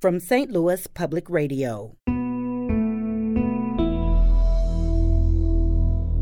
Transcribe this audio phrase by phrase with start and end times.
[0.00, 0.50] from St.
[0.52, 1.96] Louis Public Radio.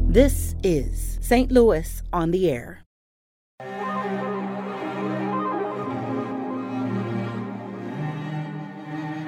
[0.09, 1.53] This is St.
[1.53, 2.83] Louis on the Air.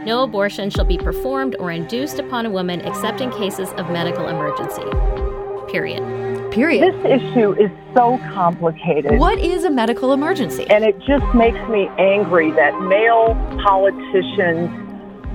[0.07, 4.29] No abortion shall be performed or induced upon a woman except in cases of medical
[4.29, 5.28] emergency.
[5.71, 6.03] Period.
[6.51, 6.95] Period.
[6.95, 9.19] This issue is so complicated.
[9.19, 10.67] What is a medical emergency?
[10.71, 14.71] And it just makes me angry that male politicians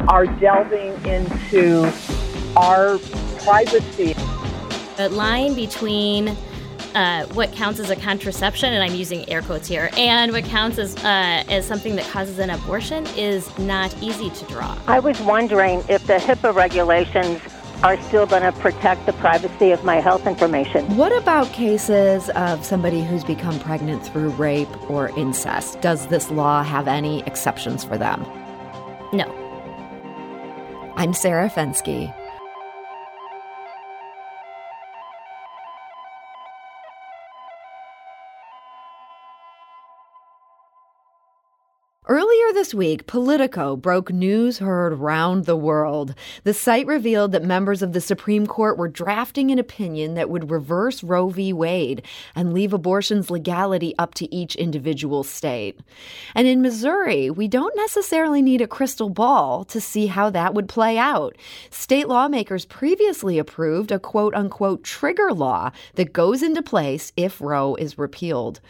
[0.07, 1.91] are delving into
[2.57, 2.97] our
[3.43, 4.15] privacy.
[4.97, 6.35] The line between
[6.95, 10.77] uh, what counts as a contraception, and I'm using air quotes here, and what counts
[10.77, 14.77] as uh, as something that causes an abortion is not easy to draw.
[14.87, 17.41] I was wondering if the HIPAA regulations
[17.83, 20.95] are still going to protect the privacy of my health information.
[20.95, 25.81] What about cases of somebody who's become pregnant through rape or incest?
[25.81, 28.25] Does this law have any exceptions for them?
[29.11, 29.25] No.
[30.95, 32.13] I'm Sarah Fenske.
[42.63, 46.15] This week, Politico broke news heard round the world.
[46.45, 50.49] The site revealed that members of the Supreme Court were drafting an opinion that would
[50.49, 51.51] reverse Roe v.
[51.51, 52.03] Wade
[52.33, 55.77] and leave abortion's legality up to each individual state.
[56.35, 60.69] And in Missouri, we don't necessarily need a crystal ball to see how that would
[60.69, 61.35] play out.
[61.69, 67.75] State lawmakers previously approved a quote unquote trigger law that goes into place if Roe
[67.75, 68.61] is repealed.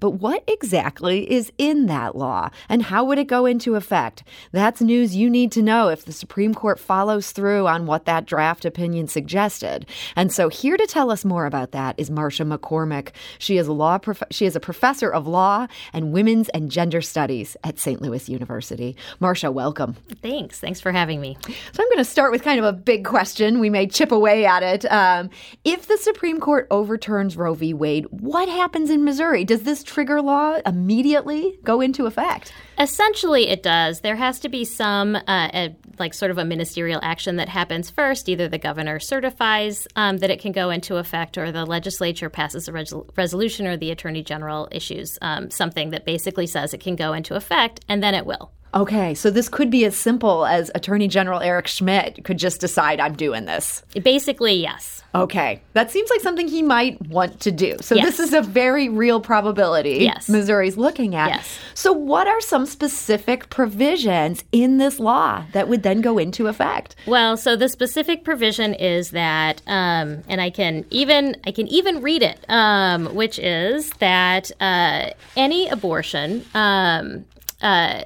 [0.00, 4.24] But what exactly is in that law and how would it go into effect?
[4.52, 8.26] That's news you need to know if the Supreme Court follows through on what that
[8.26, 9.86] draft opinion suggested.
[10.14, 13.10] And so here to tell us more about that is Marcia McCormick.
[13.38, 17.00] She is a law prof- she is a professor of law and women's and gender
[17.00, 18.00] studies at St.
[18.02, 18.96] Louis University.
[19.20, 19.94] Marsha, welcome.
[20.22, 20.60] Thanks.
[20.60, 21.36] Thanks for having me.
[21.46, 23.60] So I'm going to start with kind of a big question.
[23.60, 24.90] We may chip away at it.
[24.90, 25.30] Um,
[25.64, 27.74] if the Supreme Court overturns Roe v.
[27.74, 29.44] Wade, what happens in Missouri?
[29.44, 32.52] Does this trigger law immediately go into effect?
[32.78, 34.00] Essentially, it does.
[34.00, 37.88] There has to be some, uh, a, like, sort of a ministerial action that happens
[37.88, 38.28] first.
[38.28, 42.68] Either the governor certifies um, that it can go into effect, or the legislature passes
[42.68, 46.96] a res- resolution, or the attorney general issues um, something that basically says it can
[46.96, 48.52] go into effect, and then it will.
[48.76, 53.00] Okay, so this could be as simple as Attorney General Eric Schmitt could just decide
[53.00, 53.82] I'm doing this.
[54.02, 55.02] Basically, yes.
[55.14, 57.76] Okay, that seems like something he might want to do.
[57.80, 58.04] So Yes.
[58.04, 60.28] this is a very real probability Yes.
[60.28, 61.30] Missouri's looking at.
[61.30, 61.58] Yes.
[61.72, 66.96] So what are some specific provisions in this law that would then go into effect?
[67.06, 72.02] Well, so the specific provision is that, um, and I can even I can even
[72.02, 76.44] read it, um, which is that uh, any abortion.
[76.54, 77.24] Um,
[77.62, 78.02] uh,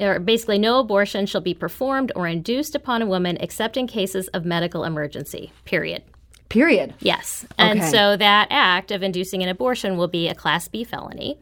[0.00, 4.28] or basically, no abortion shall be performed or induced upon a woman except in cases
[4.28, 5.52] of medical emergency.
[5.64, 6.02] Period.
[6.48, 6.94] Period.
[6.98, 7.46] Yes.
[7.58, 7.90] And Okay.
[7.90, 11.38] so that act of inducing an abortion will be a Class B felony.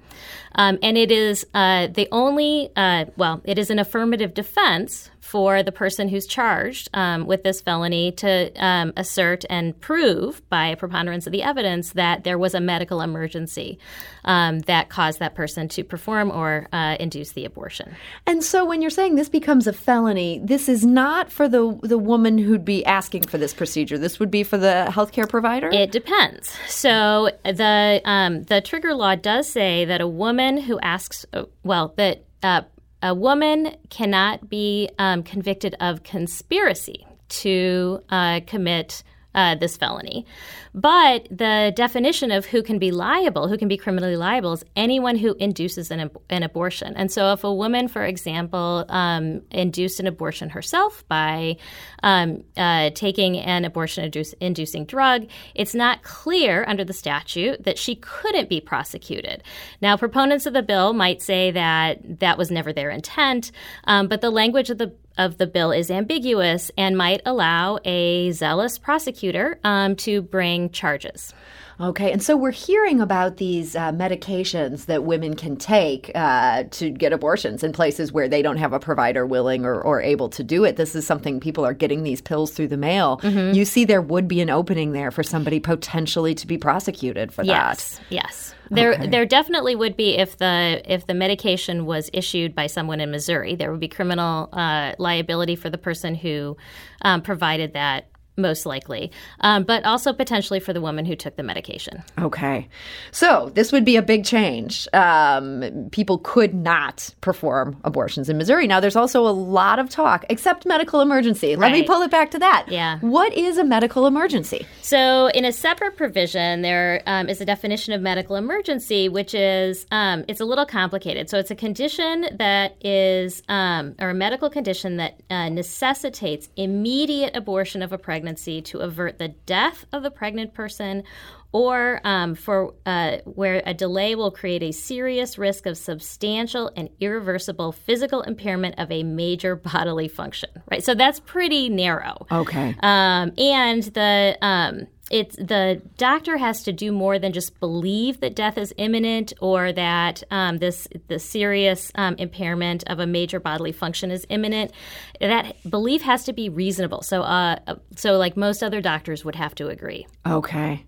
[0.54, 5.62] Um, and it is uh, the only, uh, well, it is an affirmative defense for
[5.62, 10.76] the person who's charged um, with this felony to um, assert and prove by a
[10.76, 13.78] preponderance of the evidence that there was a medical emergency
[14.24, 17.94] um, that caused that person to perform or uh, induce the abortion.
[18.26, 21.98] And so when you're saying this becomes a felony, this is not for the the
[21.98, 23.98] woman who'd be asking for this procedure.
[23.98, 25.68] This would be for the healthcare provider?
[25.68, 26.56] It depends.
[26.68, 31.92] So the um, the trigger law does say that a woman who asks, uh, well,
[31.98, 32.62] that uh,
[33.02, 39.02] a woman cannot be um, convicted of conspiracy to uh, commit.
[39.38, 40.26] Uh, this felony.
[40.74, 45.14] But the definition of who can be liable, who can be criminally liable, is anyone
[45.14, 46.92] who induces an, ab- an abortion.
[46.96, 51.56] And so, if a woman, for example, um, induced an abortion herself by
[52.02, 57.78] um, uh, taking an abortion induce- inducing drug, it's not clear under the statute that
[57.78, 59.44] she couldn't be prosecuted.
[59.80, 63.52] Now, proponents of the bill might say that that was never their intent,
[63.84, 68.30] um, but the language of the of the bill is ambiguous and might allow a
[68.32, 71.34] zealous prosecutor um, to bring charges.
[71.80, 76.90] Okay, and so we're hearing about these uh, medications that women can take uh, to
[76.90, 80.42] get abortions in places where they don't have a provider willing or, or able to
[80.42, 80.74] do it.
[80.74, 83.20] This is something people are getting these pills through the mail.
[83.22, 87.44] You see, there would be an opening there for somebody potentially to be prosecuted for
[87.44, 87.46] that.
[87.46, 88.54] Yes, yes.
[88.70, 89.06] There, Okay.
[89.06, 93.54] there definitely would be if the if the medication was issued by someone in Missouri.
[93.54, 96.56] There would be criminal uh, liability for the person who
[97.02, 101.42] um, provided that most likely, um, but also potentially for the woman who took the
[101.42, 102.02] medication.
[102.18, 102.68] Okay.
[103.10, 104.88] So this would be a big change.
[104.92, 108.66] Um, people could not perform abortions in Missouri.
[108.66, 111.56] Now, there's also a lot of talk, except medical emergency.
[111.56, 112.66] Let me pull it back to that.
[112.68, 112.98] Yeah.
[113.00, 114.66] What is a medical emergency?
[114.82, 119.86] So, in a separate provision, there um, is a definition of medical emergency, which is
[119.90, 121.28] um, it's a little complicated.
[121.28, 127.36] So, it's a condition that is, um, or a medical condition that uh, necessitates immediate
[127.36, 127.98] abortion of a
[128.28, 131.02] pregnancy to avert the death of the pregnant person.
[131.50, 136.90] Or um, for uh, where a delay will create a serious risk of substantial and
[137.00, 140.84] irreversible physical impairment of a major bodily function, right?
[140.84, 142.26] So that's pretty narrow.
[142.30, 142.76] Okay.
[142.80, 148.34] Um, and the um, it's the doctor has to do more than just believe that
[148.36, 153.72] death is imminent or that um, this the serious um, impairment of a major bodily
[153.72, 154.72] function is imminent.
[155.20, 157.02] That belief has to be reasonable.
[157.02, 157.58] So, uh,
[157.96, 160.06] so like most other doctors would have to agree.
[160.26, 160.84] Okay.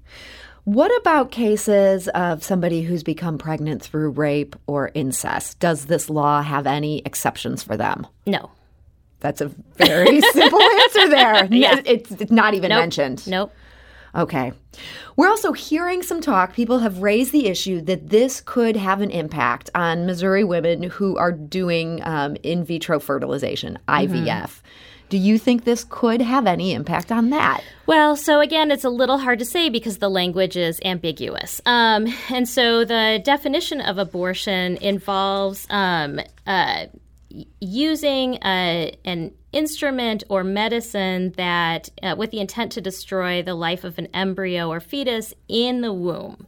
[0.64, 5.58] What about cases of somebody who's become pregnant through rape or incest?
[5.58, 8.06] Does this law have any exceptions for them?
[8.26, 8.50] No,
[9.20, 11.46] That's a very simple answer there.
[11.46, 11.80] Yeah.
[11.86, 13.26] It's, it's not even nope, mentioned.
[13.26, 13.52] Nope.
[14.14, 14.52] Okay.
[15.16, 16.54] We're also hearing some talk.
[16.54, 21.16] People have raised the issue that this could have an impact on Missouri women who
[21.16, 24.60] are doing um, in vitro fertilization, IVF.
[25.10, 27.62] Do you think this could have any impact on that?
[27.86, 31.60] Well, so again, it's a little hard to say because the language is ambiguous.
[31.66, 36.86] Um, and so the definition of abortion involves um, uh,
[37.60, 43.84] using a, an instrument or medicine that, uh, with the intent to destroy the life
[43.84, 46.46] of an embryo or fetus in the womb.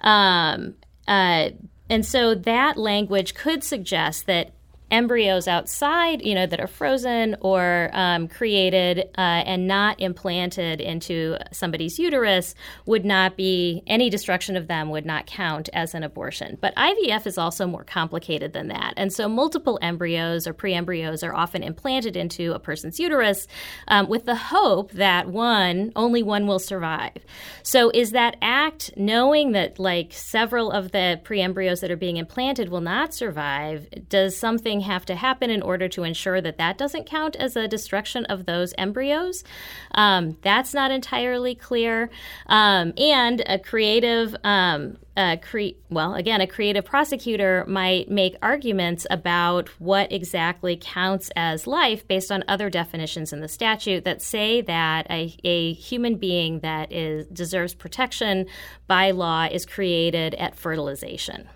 [0.00, 0.74] Um,
[1.06, 1.50] uh,
[1.88, 4.52] and so that language could suggest that
[4.92, 11.36] embryos outside, you know, that are frozen or um, created uh, and not implanted into
[11.50, 12.54] somebody's uterus
[12.84, 16.58] would not be, any destruction of them would not count as an abortion.
[16.60, 18.92] But IVF is also more complicated than that.
[18.98, 23.48] And so multiple embryos or pre embryos are often implanted into a person's uterus
[23.88, 27.16] um, with the hope that one, only one will survive.
[27.62, 32.18] So is that act knowing that like several of the pre embryos that are being
[32.18, 33.88] implanted will not survive?
[34.10, 37.66] Does something have to happen in order to ensure that that doesn't count as a
[37.66, 39.44] destruction of those embryos?
[39.92, 42.10] Um, that's not entirely clear.
[42.46, 44.98] Um, and a creative, um,
[45.40, 52.06] cre- well, again, a creative prosecutor might make arguments about what exactly counts as life
[52.06, 56.92] based on other definitions in the statute that say that a, a human being that
[56.92, 58.46] is deserves protection
[58.86, 61.48] by law is created at fertilization.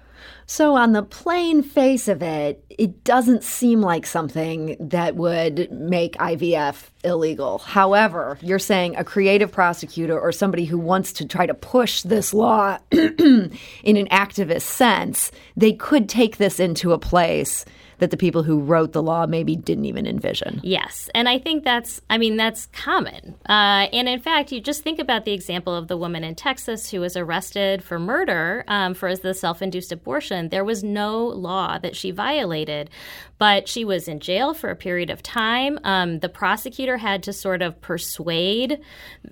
[0.49, 6.15] So, on the plain face of it, it doesn't seem like something that would make
[6.19, 7.59] IVF illegal.
[7.59, 12.33] However, you're saying a creative prosecutor or somebody who wants to try to push this
[12.33, 13.51] law in
[13.85, 17.65] an activist sense, they could take this into a place
[17.99, 20.61] that the people who wrote the law maybe didn't even envision.
[20.63, 23.35] Yes, and I think that's, I mean, that's common.
[23.49, 26.91] Uh, and in fact, you just think about the example of the woman in Texas
[26.91, 30.49] who was arrested for murder um, for the self induced abortion.
[30.49, 32.91] There was no law that she violated,
[33.39, 35.79] but she was in jail for a period of time.
[35.85, 38.81] Um, the prosecutor had to sort of persuade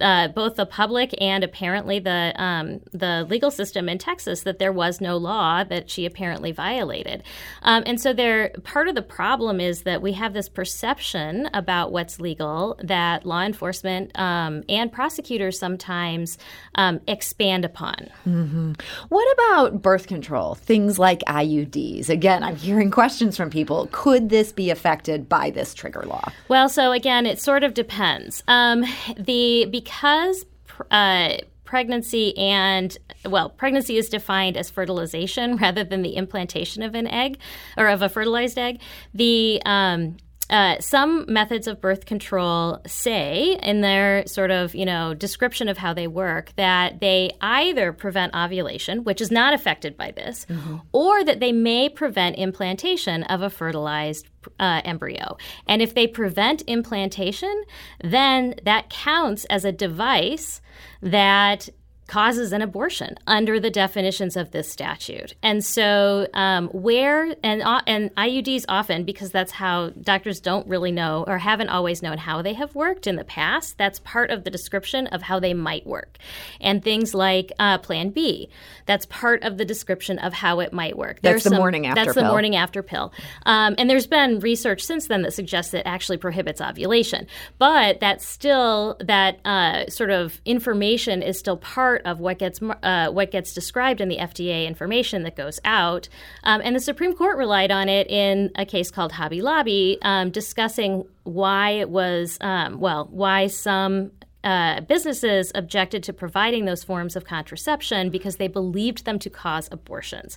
[0.01, 4.73] uh, both the public and apparently the, um, the legal system in Texas that there
[4.73, 7.23] was no law that she apparently violated.
[7.63, 11.93] Um, and so there, part of the problem is that we have this perception about
[11.93, 16.39] what's legal that law enforcement um, and prosecutors sometimes
[16.77, 18.75] um, expand upon.
[19.09, 20.55] What about birth control?
[20.55, 22.09] Things like IUDs.
[22.09, 23.89] Again, I'm hearing questions from people.
[23.93, 26.31] Could this be affected by this trigger law?
[26.49, 28.43] Well, so again, it sort of depends.
[28.49, 28.85] Um,
[29.17, 30.45] the because
[30.91, 37.07] uh, pregnancy and well, pregnancy is defined as fertilization rather than the implantation of an
[37.07, 37.39] egg
[37.77, 38.81] or of a fertilized egg.
[39.15, 40.17] The um,
[40.51, 45.79] uh, some methods of birth control say in their sort of you know description of
[45.79, 50.47] how they work that they either prevent ovulation, which is not affected by this,
[50.93, 54.29] or that they may prevent implantation of a fertilized
[54.61, 55.37] uh, embryo.
[55.67, 57.65] And if they prevent implantation,
[58.03, 60.61] then that counts as a device
[61.03, 61.69] that
[62.07, 65.35] causes an abortion under the definitions of this statute.
[65.43, 70.93] And so, um, where and uh, and IUDs often because that's how doctors don't really
[70.93, 73.79] know or haven't always known how they have worked in the past.
[73.79, 76.19] That's part of the description of how they might work,
[76.61, 78.49] and things like uh, Plan B.
[78.87, 81.21] That's part of the description of how it might work.
[81.23, 82.05] That's the some, morning after.
[82.05, 82.25] That's pill.
[82.25, 83.13] the morning after pill.
[83.47, 87.27] Um, and there's been research since then that suggests it actually prohibits ovulation,
[87.59, 93.11] but that's still that uh, sort of information is still part of what gets uh,
[93.11, 96.09] what gets described in the FDA information that goes out.
[96.43, 100.31] Um, and the Supreme Court relied on it in a case called Hobby Lobby, um,
[100.31, 104.11] discussing why it was um, well why some
[104.45, 109.69] uh, businesses objected to providing those forms of contraception because they believed them to cause
[109.73, 110.37] abortions.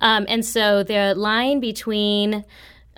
[0.00, 2.44] Um, and so the line between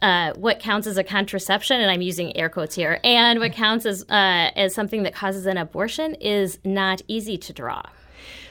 [0.03, 3.87] uh, what counts as a contraception, and I'm using air quotes here, and what counts
[3.87, 7.83] as uh, as something that causes an abortion is not easy to draw.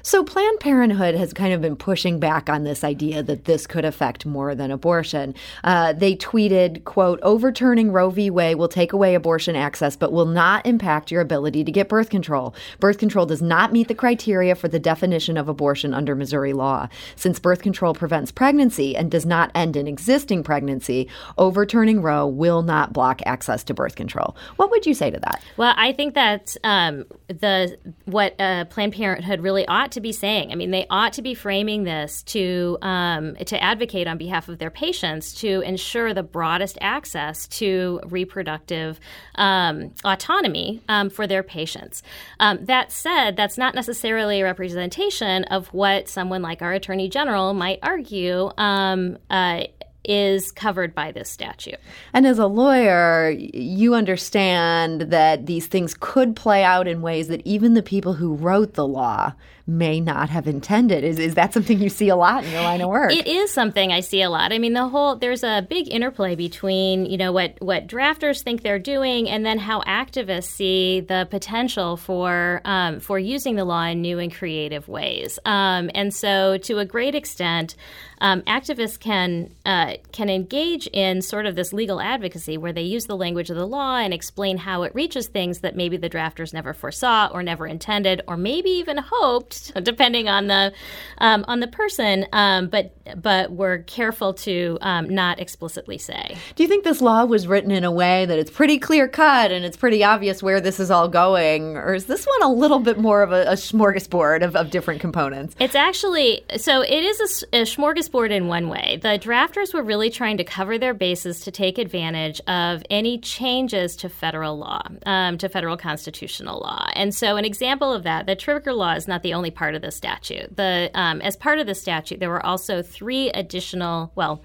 [0.06, 3.84] So Planned Parenthood has kind of been pushing back on this idea that this could
[3.84, 5.34] affect more than abortion.
[5.64, 8.30] Uh, they tweeted, "quote Overturning Roe v.
[8.30, 12.12] Wade will take away abortion access, but will not impact your ability to get birth
[12.12, 12.54] control.
[12.80, 16.88] Birth control does not meet the criteria for the definition of abortion under Missouri law.
[17.16, 21.10] Since birth control prevents pregnancy and does not end an existing pregnancy,
[21.40, 25.42] overturning Roe will not block access to birth control." What would you say to that?
[25.58, 30.52] Well, I think that um, the what uh, Planned Parenthood really ought to be saying.
[30.52, 34.60] I mean, they ought to be framing this to um, to advocate on behalf of
[34.60, 39.00] their patients to ensure the broadest access to reproductive
[39.36, 42.04] um, autonomy um, for their patients.
[42.40, 47.54] Um, that said, that's not necessarily a representation of what someone like our Attorney General
[47.54, 48.52] might argue.
[48.58, 49.64] Um, uh,
[50.08, 51.80] is covered by this statute.
[52.14, 57.42] And as a lawyer, you understand that these things could play out in ways that
[57.46, 59.34] even the people who wrote the law
[59.68, 61.04] may not have intended.
[61.04, 63.12] Is, is that something you see a lot in your line of work?
[63.12, 64.54] It is something I see a lot.
[64.54, 68.62] I mean, the whole there's a big interplay between you know what what drafters think
[68.62, 73.86] they're doing and then how activists see the potential for um, for using the law
[73.86, 75.40] in new and creative ways.
[75.46, 77.76] Um, and so, to a great extent,
[78.22, 83.06] um, activists can uh, can engage in sort of this legal advocacy where they use
[83.06, 86.54] the language of the law and explain how it reaches things that maybe the drafters
[86.54, 90.74] never foresaw or never intended or maybe even hoped depending on the
[91.20, 92.26] um, on the person.
[92.34, 96.36] Um, but but we're careful to um, not explicitly say.
[96.56, 99.52] Do you think this law was written in a way that it's pretty clear cut
[99.52, 102.80] and it's pretty obvious where this is all going, or is this one a little
[102.80, 105.56] bit more of a, a smorgasbord of, of different components?
[105.60, 109.00] It's actually so it is a, a smorgasbord in one way.
[109.02, 113.96] The drafters were really trying to cover their bases to take advantage of any changes
[113.98, 116.90] to federal law, um, to federal constitutional law.
[116.94, 119.82] And so, an example of that, the trigger law is not the only part of
[119.82, 120.56] the statute.
[120.56, 124.42] The um, as part of the statute, there were also three additional, well,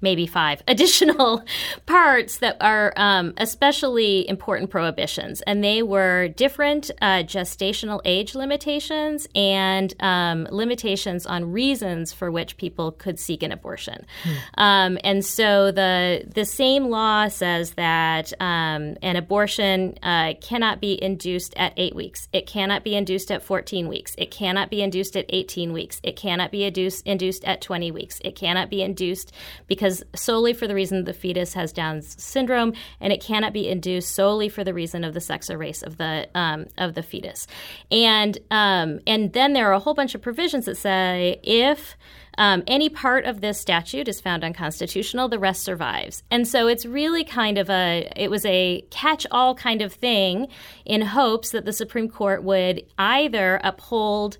[0.00, 1.42] maybe five additional
[1.86, 5.40] parts that are um, especially important prohibitions.
[5.42, 12.56] And they were different uh, gestational age limitations and um, limitations on reasons for which
[12.56, 14.04] people could seek an abortion.
[14.22, 14.60] Hmm.
[14.60, 21.02] Um, and so the, the same law says that um, an abortion uh, cannot be
[21.02, 25.16] induced at eight weeks, it cannot be induced at 14 weeks, it cannot be induced
[25.16, 29.32] at 18 weeks, it cannot be induced, induced at 20 weeks, it cannot be induced
[29.66, 33.68] because because solely for the reason the fetus has Down's syndrome, and it cannot be
[33.68, 37.02] induced solely for the reason of the sex or race of the um, of the
[37.02, 37.46] fetus.
[37.90, 41.96] And um, and then there are a whole bunch of provisions that say if
[42.36, 46.22] um, any part of this statute is found unconstitutional, the rest survives.
[46.30, 50.46] And so it's really kind of a, it was a catch all kind of thing
[50.84, 54.38] in hopes that the Supreme Court would either uphold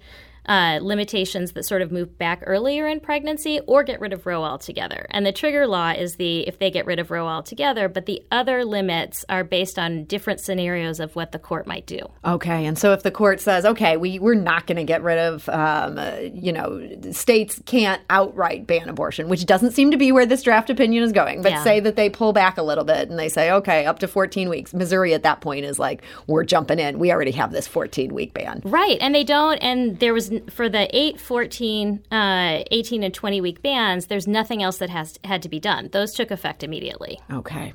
[0.49, 4.43] uh, limitations that sort of move back earlier in pregnancy or get rid of Roe
[4.43, 5.07] altogether.
[5.11, 8.23] And the trigger law is the if they get rid of Roe altogether, but the
[8.31, 12.00] other limits are based on different scenarios of what the court might do.
[12.25, 15.19] Okay, and so if the court says, okay, we we're not going to get rid
[15.19, 20.12] of, um, uh, you know, states can't outright ban abortion, which doesn't seem to be
[20.12, 21.43] where this draft opinion is going.
[21.43, 21.64] But yeah.
[21.64, 24.49] say that they pull back a little bit and they say, okay, up to 14
[24.49, 24.73] weeks.
[24.73, 26.99] Missouri at that point is like, we're jumping in.
[26.99, 28.62] We already have this 14 week ban.
[28.64, 29.59] Right, and they don't.
[29.59, 34.62] And there was for the 8, 14, uh, 18, and 20 week bans, there's nothing
[34.62, 35.88] else that has had to be done.
[35.92, 37.21] Those took effect immediately.
[37.33, 37.75] Okay.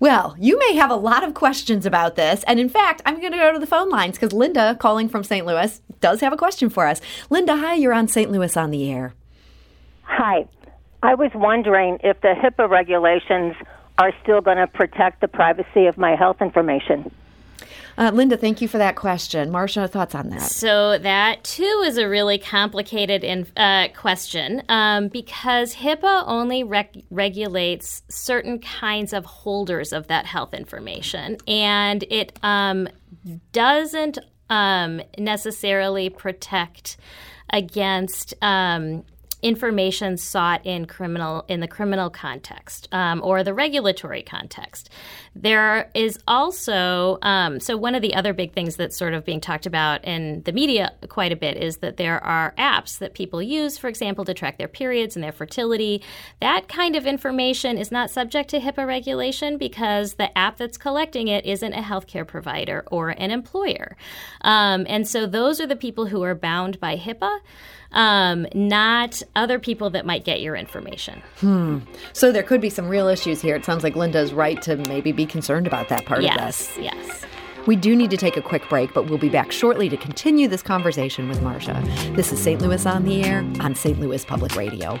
[0.00, 2.44] Well, you may have a lot of questions about this.
[2.46, 5.24] And in fact, I'm going to go to the phone lines because Linda, calling from
[5.24, 5.46] St.
[5.46, 7.00] Louis, does have a question for us.
[7.30, 8.30] Linda, hi, you're on St.
[8.30, 9.14] Louis on the air.
[10.02, 10.46] Hi.
[11.02, 13.54] I was wondering if the HIPAA regulations
[13.98, 17.10] are still going to protect the privacy of my health information.
[17.98, 19.50] Uh, Linda, thank you for that question.
[19.50, 20.42] Marcia, thoughts on that?
[20.42, 26.96] So that too is a really complicated in, uh, question um, because HIPAA only rec-
[27.10, 32.86] regulates certain kinds of holders of that health information, and it um,
[33.52, 34.18] doesn't
[34.50, 36.98] um, necessarily protect
[37.50, 39.04] against um,
[39.42, 44.90] information sought in criminal in the criminal context um, or the regulatory context.
[45.34, 49.40] There is also um, so one of the other big things that's sort of being
[49.40, 53.42] talked about in the media quite a bit is that there are apps that people
[53.42, 56.02] use, for example, to track their periods and their fertility.
[56.40, 61.28] That kind of information is not subject to HIPAA regulation because the app that's collecting
[61.28, 63.96] it isn't a healthcare provider or an employer,
[64.40, 67.40] um, and so those are the people who are bound by HIPAA
[67.96, 71.20] um, not other people that might get your information.
[71.38, 71.78] Hmm.
[72.12, 73.56] So there could be some real issues here.
[73.56, 76.78] It sounds like Linda's right to maybe be concerned about that part yes, of this.
[76.78, 77.22] Yes.
[77.66, 80.46] We do need to take a quick break, but we'll be back shortly to continue
[80.46, 81.82] this conversation with Marcia.
[82.14, 82.60] This is St.
[82.60, 83.98] Louis on the Air on St.
[83.98, 85.00] Louis Public Radio.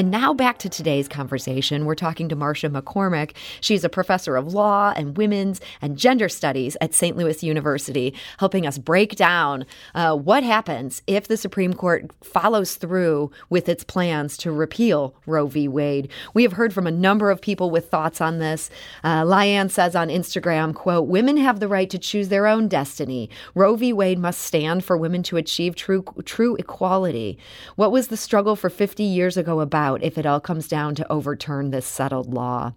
[0.00, 1.84] And now back to today's conversation.
[1.84, 3.32] We're talking to Marcia McCormick.
[3.60, 7.18] She's a professor of law and women's and gender studies at St.
[7.18, 13.30] Louis University, helping us break down uh, what happens if the Supreme Court follows through
[13.50, 15.68] with its plans to repeal Roe v.
[15.68, 16.10] Wade.
[16.32, 18.70] We have heard from a number of people with thoughts on this.
[19.04, 23.28] Uh, Lyanne says on Instagram, quote, women have the right to choose their own destiny.
[23.54, 23.92] Roe v.
[23.92, 27.36] Wade must stand for women to achieve true, true equality.
[27.76, 30.94] What was the struggle for 50 years ago about about if it all comes down
[30.94, 32.72] to overturn this settled law.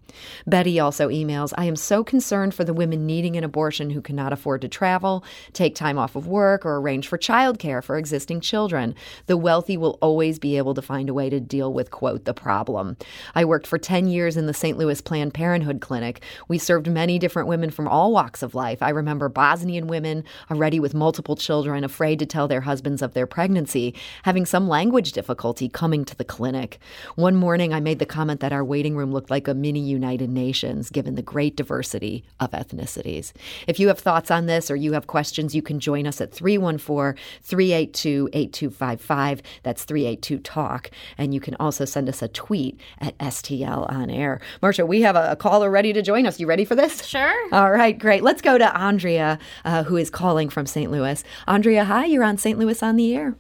[0.48, 4.34] Betty also emails I am so concerned for the women needing an abortion who cannot
[4.34, 8.96] afford to travel, take time off of work, or arrange for childcare for existing children.
[9.28, 12.34] The wealthy will always be able to find a way to deal with, quote, the
[12.34, 12.98] problem.
[13.36, 14.78] I worked for 10 years in the St.
[14.78, 16.24] Louis Planned Parenthood Clinic.
[16.48, 18.82] We served many different women from all walks of life.
[18.82, 23.28] I remember Bosnian women already with multiple children, afraid to tell their husbands of their
[23.28, 26.80] pregnancy, having some language difficulty coming to the clinic.
[27.16, 30.30] One morning, I made the comment that our waiting room looked like a mini United
[30.30, 33.34] Nations, given the great diversity of ethnicities.
[33.68, 36.34] If you have thoughts on this or you have questions, you can join us at
[36.34, 39.42] 314 382 8255.
[39.64, 40.92] That's 382 Talk.
[41.18, 44.42] And you can also send us a tweet at STL on air.
[44.62, 46.40] Marcia, we have a, caller ready to join us.
[46.40, 47.06] You ready for this?
[47.06, 47.34] Sure.
[47.52, 48.24] All right, great.
[48.24, 50.90] Let's go to Andrea, uh, who is calling from St.
[50.90, 51.24] Louis.
[51.48, 52.06] Andrea, hi.
[52.06, 52.58] You're on St.
[52.58, 53.36] Louis on the air.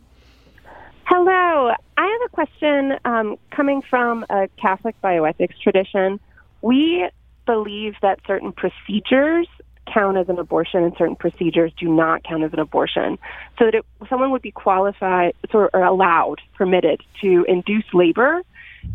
[1.05, 1.73] Hello.
[1.97, 6.19] I have a question um, coming from a Catholic bioethics tradition.
[6.61, 7.09] We
[7.45, 9.47] believe that certain procedures
[9.85, 13.19] count as an abortion and certain procedures do not count as an abortion.
[13.59, 18.41] So that it, someone would be qualified or, or allowed, permitted to induce labor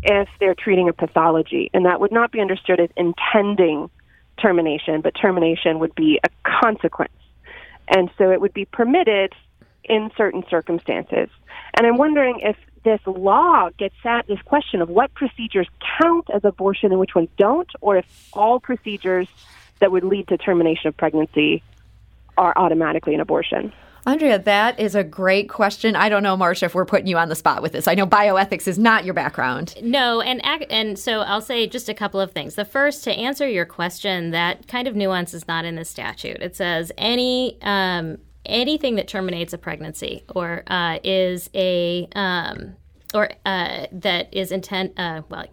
[0.01, 1.69] if they're treating a pathology.
[1.73, 3.89] And that would not be understood as intending
[4.41, 7.13] termination, but termination would be a consequence.
[7.87, 9.33] And so it would be permitted
[9.83, 11.29] in certain circumstances.
[11.79, 15.65] And I'm wondering if this law gets at this question of what procedures
[15.97, 19.29] count as abortion and which ones don't, or if all procedures
[19.79, 21.63] that would lead to termination of pregnancy
[22.37, 23.71] are automatically an abortion.
[24.05, 25.95] Andrea, that is a great question.
[25.95, 27.87] I don't know, Marcia, if we're putting you on the spot with this.
[27.87, 29.75] I know bioethics is not your background.
[29.81, 32.55] No, and and so I'll say just a couple of things.
[32.55, 36.41] The first, to answer your question, that kind of nuance is not in the statute.
[36.41, 42.75] It says any um, anything that terminates a pregnancy or uh, is a um,
[43.13, 45.45] or uh, that is intent uh, well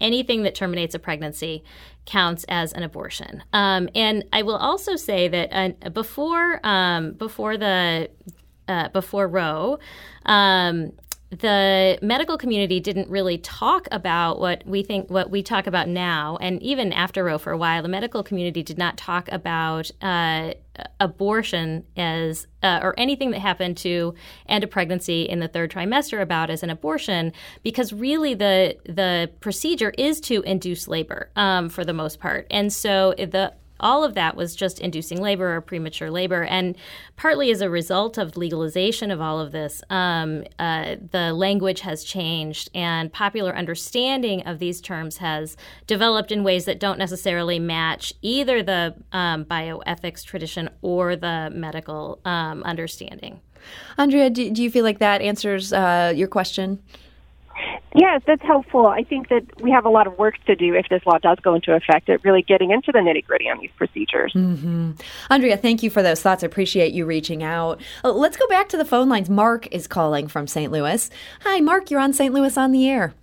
[0.00, 1.64] anything that terminates a pregnancy
[2.06, 3.42] counts as an abortion.
[3.52, 8.10] Um, and I will also say that uh, before um, before the
[8.68, 9.78] uh, before Roe.
[11.30, 16.38] The medical community didn't really talk about what we think what we talk about now.
[16.40, 20.54] And even after roe for a while the medical community did not talk about uh,
[21.00, 24.14] abortion as uh, or anything that happened to
[24.48, 29.30] end a pregnancy in the third trimester about as an abortion because really the the
[29.40, 32.46] procedure is to induce labor um, for the most part.
[32.50, 36.44] And so the all of that was just inducing labor or premature labor.
[36.44, 36.76] And
[37.16, 42.04] partly as a result of legalization of all of this, um, uh, the language has
[42.04, 48.12] changed and popular understanding of these terms has developed in ways that don't necessarily match
[48.22, 53.40] either the um, bioethics tradition or the medical um, understanding.
[53.96, 56.82] Andrea, do, do, you feel like that answers uh, your question?
[57.98, 58.86] Yes, that's helpful.
[58.86, 61.36] I think that we have a lot of work to do if this law does
[61.42, 64.32] go into effect at really getting into the nitty gritty on these procedures.
[64.36, 64.92] Mm-hmm.
[65.30, 66.44] Andrea, thank you for those thoughts.
[66.44, 67.80] I appreciate you reaching out.
[68.04, 69.28] Uh, let's go back to the phone lines.
[69.28, 70.70] Mark is calling from St.
[70.70, 71.10] Louis.
[71.42, 72.32] Hi, Mark, you're on St.
[72.32, 73.14] Louis on the air.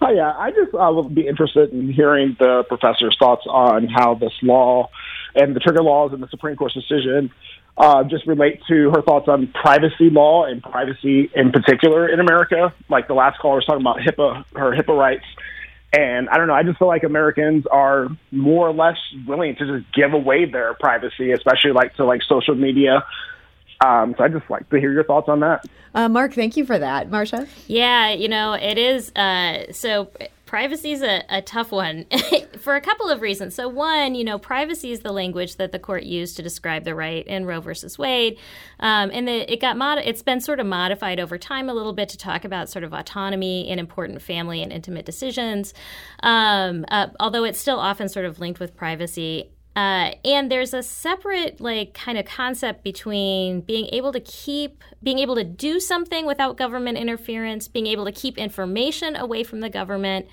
[0.00, 0.32] Hi, yeah.
[0.34, 4.88] I just uh, would be interested in hearing the professor's thoughts on how this law
[5.34, 7.30] and the trigger laws and the Supreme Court's decision
[7.78, 12.74] uh, just relate to her thoughts on privacy law and privacy in particular in America.
[12.88, 15.24] Like the last caller was talking about HIPAA, her HIPAA rights.
[15.92, 19.78] And I don't know, I just feel like Americans are more or less willing to
[19.78, 23.04] just give away their privacy, especially like to like social media.
[23.80, 25.64] Um, so I just like to hear your thoughts on that.
[25.94, 27.10] Uh, Mark, thank you for that.
[27.10, 27.46] Marcia?
[27.68, 29.14] Yeah, you know, it is.
[29.14, 30.10] Uh, so
[30.48, 32.06] privacy is a, a tough one
[32.58, 33.54] for a couple of reasons.
[33.54, 36.94] So, one, you know, privacy is the language that the court used to describe the
[36.94, 38.38] right in Roe versus Wade,
[38.80, 41.92] um, and the, it got mod- it's been sort of modified over time a little
[41.92, 45.74] bit to talk about sort of autonomy in important family and intimate decisions.
[46.22, 49.50] Um, uh, although it's still often sort of linked with privacy.
[49.78, 55.20] Uh, and there's a separate like kind of concept between being able to keep being
[55.20, 59.70] able to do something without government interference being able to keep information away from the
[59.70, 60.26] government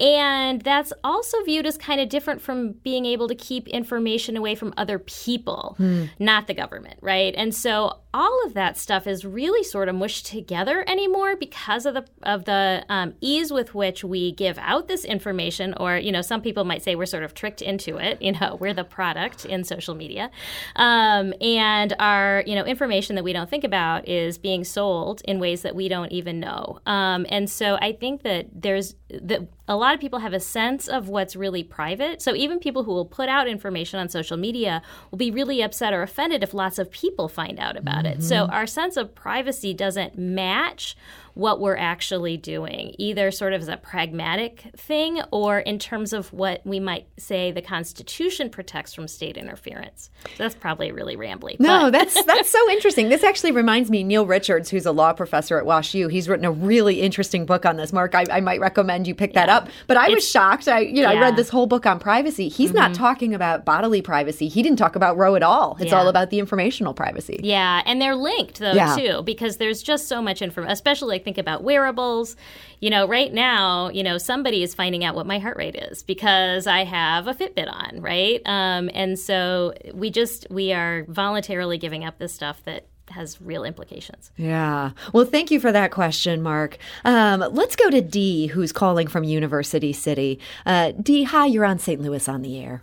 [0.00, 4.56] and that's also viewed as kind of different from being able to keep information away
[4.56, 6.06] from other people, hmm.
[6.18, 7.32] not the government, right?
[7.36, 11.94] And so all of that stuff is really sort of mushed together anymore because of
[11.94, 16.22] the of the um, ease with which we give out this information, or you know,
[16.22, 18.22] some people might say we're sort of tricked into it.
[18.22, 20.30] You know, we're the product in social media,
[20.76, 25.40] um, and our you know information that we don't think about is being sold in
[25.40, 26.78] ways that we don't even know.
[26.86, 30.88] Um, and so I think that there's that a lot of people have a sense
[30.88, 32.20] of what's really private.
[32.20, 35.94] So even people who will put out information on social media will be really upset
[35.94, 38.20] or offended if lots of people find out about mm-hmm.
[38.20, 38.24] it.
[38.24, 40.96] So our sense of privacy doesn't match
[41.34, 46.32] what we're actually doing, either sort of as a pragmatic thing or in terms of
[46.32, 50.10] what we might say the Constitution protects from state interference.
[50.24, 51.58] So that's probably really rambly.
[51.58, 53.08] No, that's that's so interesting.
[53.08, 56.44] This actually reminds me, Neil Richards, who's a law professor at Wash U, he's written
[56.44, 57.92] a really interesting book on this.
[57.92, 59.46] Mark, I, I might recommend you pick yeah.
[59.46, 59.68] that up.
[59.88, 60.68] But I it's, was shocked.
[60.68, 61.18] I you know yeah.
[61.18, 62.48] I read this whole book on privacy.
[62.48, 62.78] He's mm-hmm.
[62.78, 64.46] not talking about bodily privacy.
[64.46, 65.76] He didn't talk about Roe at all.
[65.80, 65.98] It's yeah.
[65.98, 67.40] all about the informational privacy.
[67.42, 71.38] Yeah, and they're linked though too because there's just so much information, especially like think
[71.38, 72.36] about wearables.
[72.80, 76.02] You know, right now, you know, somebody is finding out what my heart rate is
[76.02, 78.40] because I have a Fitbit on, right?
[78.44, 83.64] Um, and so we just we are voluntarily giving up this stuff that has real
[83.64, 84.30] implications.
[84.36, 84.90] Yeah.
[85.12, 86.78] Well, thank you for that question, Mark.
[87.04, 90.40] Um, let's go to Dee, who's calling from University City.
[90.64, 92.00] Uh, Dee, hi, you're on St.
[92.00, 92.82] Louis on the air.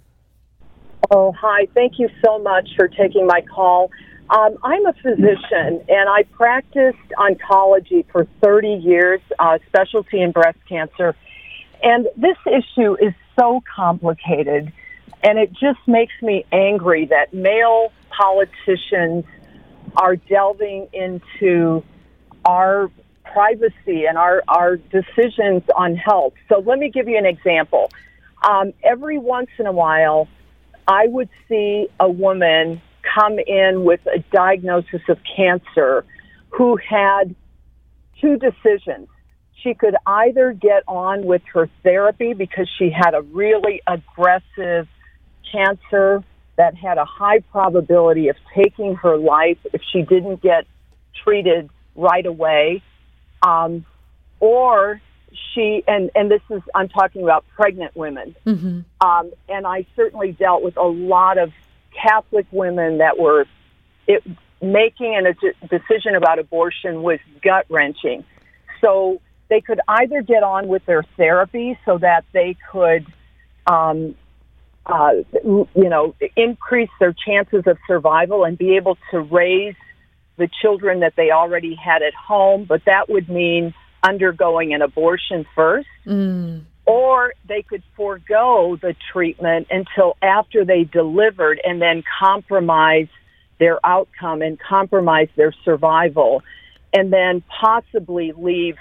[1.10, 1.68] Oh, hi.
[1.74, 3.90] Thank you so much for taking my call.
[4.32, 10.58] Um, I'm a physician and I practiced oncology for 30 years, uh, specialty in breast
[10.70, 11.18] cancer.
[11.84, 14.72] And this issue is so complicated
[15.22, 19.26] and it just makes me angry that male politicians
[19.98, 21.84] are delving into
[22.46, 22.90] our
[23.26, 26.34] privacy and our, our decisions on health.
[26.48, 27.92] So let me give you an example.
[28.48, 30.30] Um, every once in a while,
[30.88, 32.82] I would see a woman
[33.16, 36.06] come in with a diagnosis of cancer
[36.50, 37.36] who had
[38.20, 39.08] two decisions.
[39.64, 44.88] She could either get on with her therapy because she had a really aggressive
[45.52, 46.24] cancer
[46.58, 50.66] that had a high probability of taking her life if she didn't get
[51.24, 52.82] treated right away.
[53.42, 53.86] Um,
[54.40, 55.02] or
[55.54, 58.36] she, and, and this is, I'm talking about pregnant women.
[58.46, 59.08] Mm-hmm.
[59.08, 61.52] Um, and I certainly dealt with a lot of
[61.92, 63.46] Catholic women that were
[64.08, 64.24] it,
[64.62, 68.24] making a decision about abortion was gut wrenching.
[68.80, 73.06] So they could either get on with their therapy so that they could,
[73.68, 74.16] um,
[74.86, 75.12] uh,
[75.44, 79.76] you know, increase their chances of survival and be able to raise
[80.38, 83.74] the children that they already had at home, but that would mean
[84.04, 85.88] undergoing an abortion first.
[86.06, 86.64] Mm.
[86.86, 93.08] Or they could forego the treatment until after they delivered and then compromise
[93.60, 96.44] their outcome and compromise their survival
[96.94, 98.78] and then possibly leave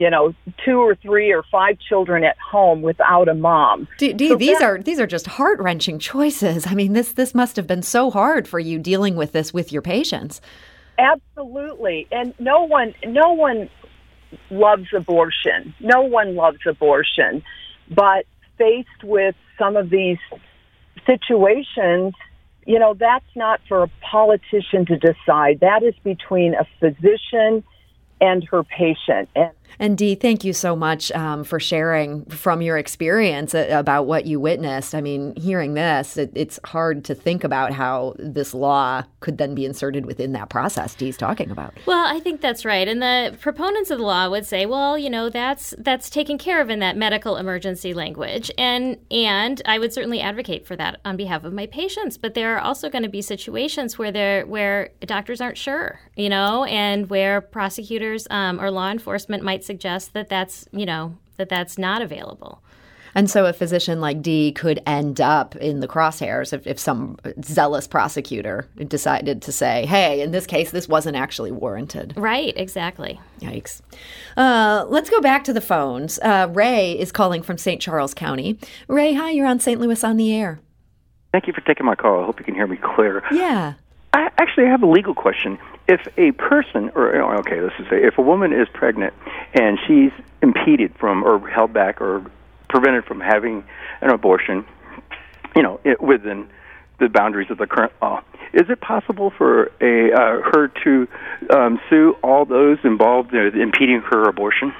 [0.00, 3.86] you know, two or three or five children at home without a mom.
[3.98, 6.66] D- Dee, so these that, are these are just heart wrenching choices.
[6.66, 9.70] I mean, this this must have been so hard for you dealing with this with
[9.70, 10.40] your patients.
[10.98, 13.68] Absolutely, and no one no one
[14.50, 15.74] loves abortion.
[15.80, 17.42] No one loves abortion,
[17.88, 18.26] but
[18.58, 20.18] faced with some of these
[21.06, 22.14] situations,
[22.66, 25.60] you know, that's not for a politician to decide.
[25.60, 27.64] That is between a physician
[28.20, 29.28] and her patient.
[29.34, 34.26] And and Dee, thank you so much um, for sharing from your experience about what
[34.26, 34.94] you witnessed.
[34.94, 39.54] I mean, hearing this, it, it's hard to think about how this law could then
[39.54, 41.74] be inserted within that process Dee's talking about.
[41.86, 42.86] Well, I think that's right.
[42.88, 46.60] And the proponents of the law would say, well, you know, that's that's taken care
[46.60, 48.50] of in that medical emergency language.
[48.58, 52.18] And and I would certainly advocate for that on behalf of my patients.
[52.18, 56.28] But there are also going to be situations where there where doctors aren't sure, you
[56.28, 61.48] know, and where prosecutors um, or law enforcement might suggest that that's you know that
[61.48, 62.62] that's not available.
[63.14, 67.18] And so a physician like Dee could end up in the crosshairs if, if some
[67.42, 72.14] zealous prosecutor decided to say, hey, in this case, this wasn't actually warranted.
[72.16, 73.20] Right, exactly.
[73.40, 73.80] Yikes.
[74.36, 76.18] Uh, let's go back to the phones.
[76.20, 77.80] Uh, Ray is calling from St.
[77.80, 78.58] Charles County.
[78.86, 79.80] Ray, hi, you're on St.
[79.80, 80.60] Louis on the air.
[81.32, 82.22] Thank you for taking my call.
[82.22, 83.22] I hope you can hear me clear.
[83.32, 83.74] Yeah.
[84.12, 85.58] I actually I have a legal question.
[85.90, 89.12] If a person, or oh, okay, let's just say, if a woman is pregnant
[89.54, 92.24] and she's impeded from, or held back, or
[92.68, 93.64] prevented from having
[94.00, 94.64] an abortion,
[95.56, 96.48] you know, it, within
[97.00, 101.08] the boundaries of the current law, is it possible for a uh, her to
[101.50, 104.72] um, sue all those involved in impeding her abortion?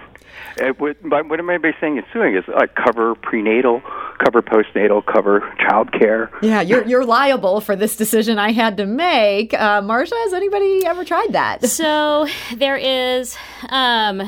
[0.60, 3.82] Uh, what, what am I saying is suing is like cover prenatal,
[4.18, 6.30] cover postnatal, cover child care.
[6.42, 9.54] Yeah, you're you're liable for this decision I had to make.
[9.54, 11.64] Uh, Marcia, has anybody ever tried that?
[11.66, 13.36] So there is.
[13.68, 14.20] Um,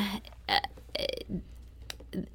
[0.48, 0.60] uh,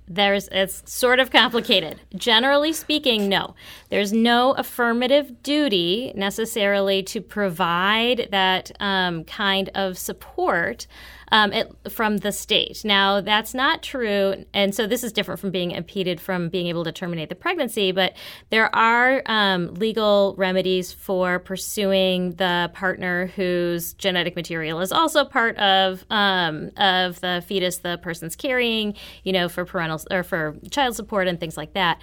[0.08, 2.00] there's it's sort of complicated.
[2.16, 3.56] Generally speaking, no.
[3.90, 10.88] There's no affirmative duty necessarily to provide that um, kind of support
[11.32, 12.84] um, it, from the state.
[12.86, 14.46] Now, that's not true.
[14.54, 17.92] And so this is different from being impeded from being able to terminate the pregnancy,
[17.92, 18.14] but
[18.50, 25.58] there are um, legal remedies for pursuing the partner whose genetic material is also part
[25.58, 30.96] of, um, of the fetus the person's carrying, you know, for parental or for child
[30.96, 32.00] support and things like that.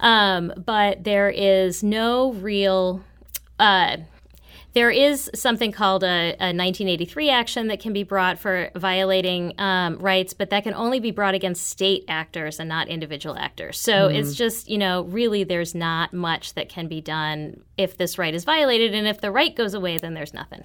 [0.00, 3.02] Um, but there is no real.
[3.58, 3.98] Uh,
[4.74, 9.96] there is something called a, a 1983 action that can be brought for violating um,
[9.98, 13.78] rights, but that can only be brought against state actors and not individual actors.
[13.78, 14.14] So mm.
[14.14, 18.34] it's just, you know, really there's not much that can be done if this right
[18.34, 18.94] is violated.
[18.94, 20.64] And if the right goes away, then there's nothing.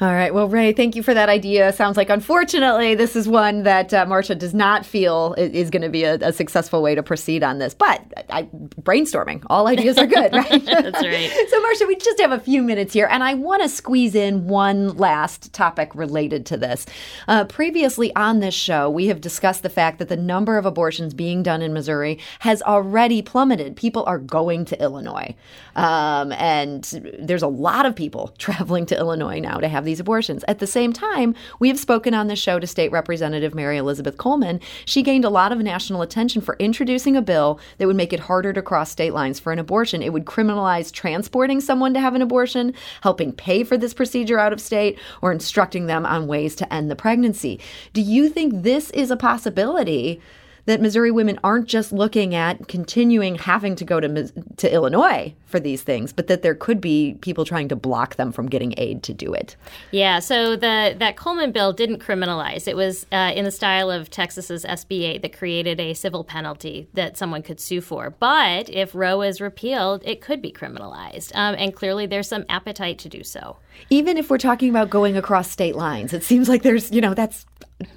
[0.00, 0.34] All right.
[0.34, 1.72] Well, Ray, thank you for that idea.
[1.72, 5.88] Sounds like, unfortunately, this is one that uh, Marcia does not feel is going to
[5.88, 7.74] be a, a, successful way to proceed on this.
[7.74, 8.42] But I,
[8.82, 10.64] brainstorming, all ideas are good, right?
[10.64, 11.46] That's right.
[11.48, 14.48] so, Marcia, we just have a few minutes here, and I want to squeeze in
[14.48, 16.86] one last topic related to this.
[17.28, 21.14] Uh, previously on this show, we have discussed the fact that the number of abortions
[21.14, 23.76] being done in Missouri has already plummeted.
[23.76, 25.36] People are going to Illinois,
[25.76, 26.82] um, and
[27.18, 30.44] there's a lot of people traveling to Illinois now to have have these abortions.
[30.48, 34.16] At the same time, we have spoken on the show to State Representative Mary Elizabeth
[34.16, 34.60] Coleman.
[34.86, 38.20] She gained a lot of national attention for introducing a bill that would make it
[38.20, 40.02] harder to cross state lines for an abortion.
[40.02, 44.52] It would criminalize transporting someone to have an abortion, helping pay for this procedure out
[44.52, 47.60] of state, or instructing them on ways to end the pregnancy.
[47.92, 50.20] Do you think this is a possibility?
[50.66, 55.60] That Missouri women aren't just looking at continuing having to go to to Illinois for
[55.60, 59.02] these things, but that there could be people trying to block them from getting aid
[59.04, 59.56] to do it.
[59.90, 62.66] Yeah, so the that Coleman bill didn't criminalize.
[62.66, 67.16] It was uh, in the style of Texas's SB8 that created a civil penalty that
[67.16, 68.10] someone could sue for.
[68.10, 72.98] But if Roe is repealed, it could be criminalized, um, and clearly there's some appetite
[73.00, 73.56] to do so.
[73.90, 77.14] Even if we're talking about going across state lines, it seems like there's you know
[77.14, 77.44] that's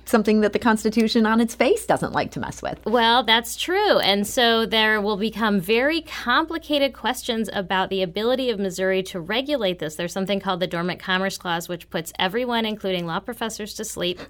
[0.05, 2.79] something that the Constitution on its face doesn't like to mess with.
[2.85, 3.99] Well, that's true.
[3.99, 9.79] And so there will become very complicated questions about the ability of Missouri to regulate
[9.79, 9.95] this.
[9.95, 14.19] There's something called the Dormant Commerce Clause, which puts everyone, including law professors, to sleep.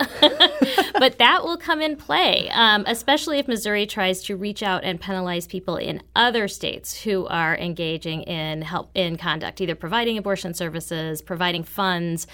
[1.00, 5.00] but that will come in play, um, especially if Missouri tries to reach out and
[5.00, 10.54] penalize people in other states who are engaging in help in conduct, either providing abortion
[10.54, 12.28] services, providing funds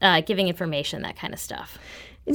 [0.00, 1.78] uh, giving information, that kind of stuff.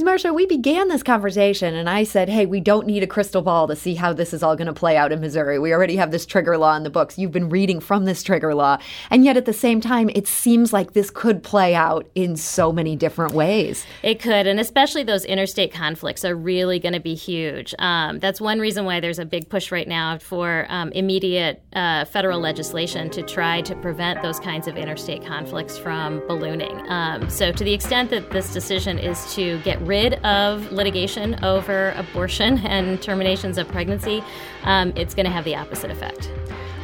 [0.02, 3.68] Marcia, we began this conversation and I said, hey, we don't need a crystal ball
[3.68, 5.58] to see how this is all going to play out in Missouri.
[5.58, 7.18] We already have this trigger law in the books.
[7.18, 8.78] You've been reading from this trigger law.
[9.10, 12.72] And yet at the same time, it seems like this could play out in so
[12.72, 13.86] many different ways.
[14.02, 14.46] It could.
[14.46, 17.74] And especially those interstate conflicts are really going to be huge.
[17.78, 22.04] Um, that's one reason why there's a big push right now for um, immediate uh,
[22.04, 26.84] federal legislation to try to prevent those kinds of interstate conflicts from ballooning.
[26.90, 31.90] Um, so, to the extent that this decision is to get rid of litigation over
[31.96, 34.22] abortion and terminations of pregnancy,
[34.64, 36.30] um, it's going to have the opposite effect.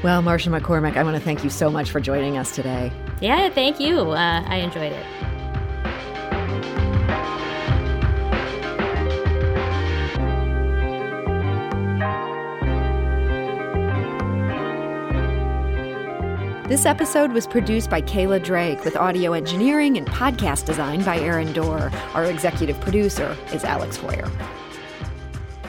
[0.02, 2.90] Well, Marcia McCormick, I want to thank you so much for joining us today.
[3.20, 4.12] Yeah, thank you.
[4.12, 5.06] Uh, I enjoyed it.
[16.70, 21.52] This episode was produced by Kayla Drake with audio engineering and podcast design by Aaron
[21.52, 21.90] Dorr.
[22.14, 24.30] Our executive producer is Alex Heuer.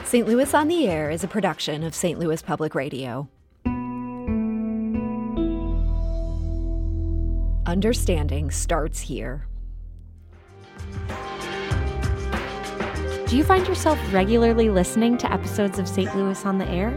[0.04, 0.28] St.
[0.28, 2.20] Louis on the Air is a production of St.
[2.20, 3.28] Louis Public Radio.
[7.66, 9.48] Understanding starts here.
[13.26, 16.14] Do you find yourself regularly listening to episodes of St.
[16.14, 16.96] Louis on the Air?